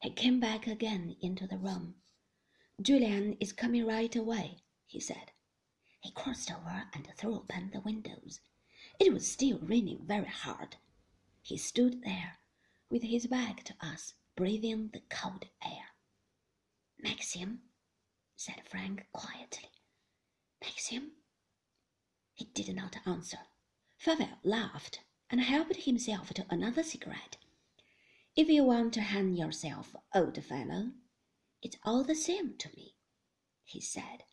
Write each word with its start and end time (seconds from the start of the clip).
He 0.00 0.10
came 0.10 0.40
back 0.40 0.66
again 0.66 1.16
into 1.20 1.46
the 1.46 1.58
room. 1.58 1.96
Julian 2.80 3.34
is 3.34 3.52
coming 3.52 3.84
right 3.84 4.14
away, 4.16 4.62
he 4.86 4.98
said. 4.98 5.32
He 6.00 6.10
crossed 6.12 6.50
over 6.50 6.88
and 6.94 7.06
threw 7.16 7.34
open 7.34 7.70
the 7.70 7.80
windows. 7.80 8.40
It 8.98 9.12
was 9.12 9.30
still 9.30 9.58
raining 9.58 10.06
very 10.06 10.26
hard. 10.28 10.76
He 11.42 11.58
stood 11.58 12.02
there, 12.02 12.38
with 12.88 13.02
his 13.02 13.26
back 13.26 13.62
to 13.64 13.74
us, 13.80 14.14
breathing 14.36 14.88
the 14.88 15.02
cold 15.10 15.46
air. 15.62 15.88
Maxim, 16.98 17.60
said 18.36 18.62
Frank 18.66 19.06
quietly. 19.12 19.68
Maxim? 20.62 21.12
He 22.32 22.46
did 22.46 22.74
not 22.74 22.96
answer. 23.06 23.40
Favell 23.98 24.38
laughed 24.42 25.00
and 25.28 25.42
helped 25.42 25.76
himself 25.76 26.32
to 26.32 26.46
another 26.48 26.82
cigarette. 26.82 27.36
If 28.40 28.48
you 28.48 28.64
want 28.64 28.94
to 28.94 29.02
hang 29.02 29.34
yourself, 29.34 29.94
old 30.14 30.42
fellow, 30.42 30.92
it's 31.60 31.76
all 31.84 32.02
the 32.02 32.14
same 32.14 32.56
to 32.56 32.70
me, 32.74 32.94
he 33.64 33.82
said. 33.82 34.24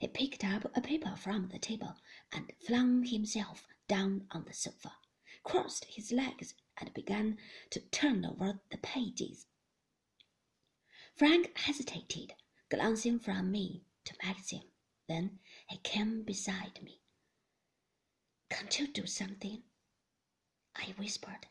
He 0.00 0.08
picked 0.08 0.42
up 0.42 0.76
a 0.76 0.80
paper 0.80 1.14
from 1.14 1.50
the 1.50 1.60
table 1.60 1.94
and 2.32 2.52
flung 2.66 3.04
himself 3.04 3.64
down 3.86 4.26
on 4.32 4.44
the 4.44 4.52
sofa, 4.52 4.96
crossed 5.44 5.84
his 5.84 6.10
legs, 6.10 6.54
and 6.78 6.92
began 6.94 7.38
to 7.70 7.78
turn 7.78 8.24
over 8.24 8.58
the 8.72 8.78
pages. 8.78 9.46
Frank 11.14 11.56
hesitated, 11.56 12.34
glancing 12.68 13.20
from 13.20 13.52
me 13.52 13.84
to 14.04 14.16
Maxim. 14.24 14.62
Then 15.06 15.38
he 15.68 15.78
came 15.78 16.24
beside 16.24 16.82
me. 16.82 17.02
Can't 18.50 18.80
you 18.80 18.88
do 18.88 19.06
something? 19.06 19.62
I 20.74 20.92
whispered. 20.98 21.46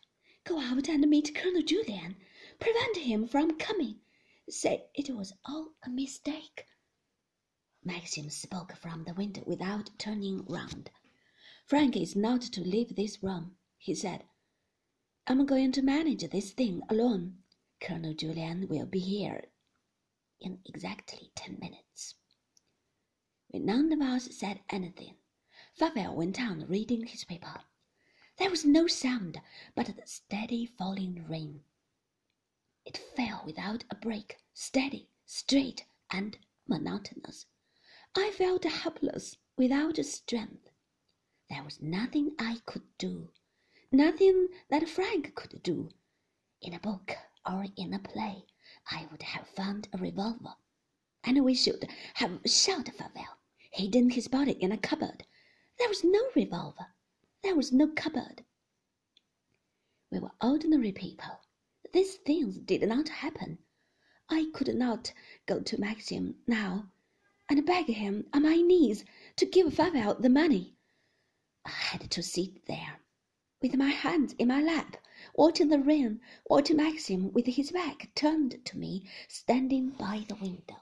Go 0.45 0.59
out 0.59 0.89
and 0.89 1.09
meet 1.09 1.33
Colonel 1.33 1.61
Julian. 1.61 2.17
Prevent 2.59 2.97
him 2.97 3.27
from 3.27 3.57
coming. 3.57 4.01
Say 4.49 4.85
it 4.93 5.09
was 5.09 5.33
all 5.45 5.69
a 5.83 5.89
mistake. 5.89 6.65
Maxim 7.83 8.29
spoke 8.29 8.75
from 8.75 9.05
the 9.05 9.13
window 9.13 9.43
without 9.45 9.89
turning 9.97 10.45
round. 10.45 10.89
Frank 11.65 11.95
is 11.95 12.15
not 12.15 12.41
to 12.41 12.61
leave 12.61 12.95
this 12.95 13.23
room, 13.23 13.55
he 13.77 13.95
said. 13.95 14.25
I'm 15.27 15.45
going 15.45 15.71
to 15.71 15.81
manage 15.81 16.29
this 16.29 16.51
thing 16.51 16.81
alone. 16.89 17.37
Colonel 17.79 18.13
Julian 18.13 18.67
will 18.67 18.85
be 18.85 18.99
here 18.99 19.45
in 20.41 20.59
exactly 20.65 21.31
ten 21.35 21.57
minutes. 21.59 22.15
When 23.47 23.65
none 23.65 23.93
of 23.93 24.01
us 24.01 24.35
said 24.35 24.59
anything, 24.69 25.15
Favell 25.79 26.15
went 26.15 26.41
on 26.41 26.67
reading 26.67 27.05
his 27.05 27.23
paper. 27.23 27.61
There 28.37 28.49
was 28.49 28.65
no 28.65 28.87
sound 28.87 29.39
but 29.75 29.95
the 29.95 30.07
steady 30.07 30.65
falling 30.65 31.27
rain. 31.27 31.63
It 32.83 32.97
fell 32.97 33.43
without 33.45 33.83
a 33.91 33.95
break, 33.95 34.37
steady, 34.55 35.09
straight, 35.23 35.85
and 36.09 36.39
monotonous. 36.67 37.45
I 38.15 38.31
felt 38.31 38.63
helpless, 38.63 39.37
without 39.55 39.97
strength. 40.03 40.71
There 41.47 41.63
was 41.63 41.79
nothing 41.79 42.33
I 42.39 42.61
could 42.65 42.97
do, 42.97 43.31
nothing 43.91 44.47
that 44.69 44.89
Frank 44.89 45.35
could 45.35 45.61
do. 45.61 45.91
In 46.59 46.73
a 46.73 46.79
book 46.79 47.15
or 47.45 47.67
in 47.75 47.93
a 47.93 47.99
play, 47.99 48.47
I 48.89 49.07
would 49.11 49.21
have 49.21 49.47
found 49.47 49.89
a 49.93 49.99
revolver, 49.99 50.55
and 51.23 51.45
we 51.45 51.53
should 51.53 51.87
have 52.15 52.41
shot 52.47 52.85
Favell, 52.85 53.37
hidden 53.71 54.09
his 54.09 54.27
body 54.27 54.53
in 54.53 54.71
a 54.71 54.77
cupboard. 54.77 55.27
There 55.77 55.89
was 55.89 56.03
no 56.03 56.31
revolver. 56.35 56.95
There 57.43 57.55
was 57.55 57.73
no 57.73 57.89
cupboard. 57.89 58.45
We 60.09 60.19
were 60.19 60.31
ordinary 60.41 60.93
people. 60.93 61.41
These 61.91 62.15
things 62.15 62.57
did 62.57 62.87
not 62.87 63.09
happen. 63.09 63.59
I 64.29 64.49
could 64.53 64.73
not 64.73 65.11
go 65.45 65.59
to 65.59 65.77
Maxim 65.77 66.37
now 66.47 66.89
and 67.49 67.65
beg 67.65 67.87
him 67.87 68.27
on 68.31 68.43
my 68.43 68.55
knees 68.55 69.03
to 69.35 69.45
give 69.45 69.73
Favell 69.73 70.21
the 70.21 70.29
money. 70.29 70.77
I 71.65 71.71
had 71.71 72.09
to 72.11 72.23
sit 72.23 72.65
there, 72.65 73.01
with 73.61 73.75
my 73.75 73.89
hands 73.89 74.33
in 74.39 74.47
my 74.47 74.61
lap, 74.61 74.95
watching 75.35 75.67
the 75.67 75.79
rain, 75.79 76.21
watching 76.49 76.77
Maxim 76.77 77.33
with 77.33 77.47
his 77.47 77.71
back 77.71 78.09
turned 78.15 78.63
to 78.65 78.77
me, 78.77 79.05
standing 79.27 79.89
by 79.89 80.25
the 80.29 80.35
window. 80.35 80.77